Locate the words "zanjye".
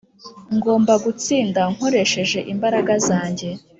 3.07-3.49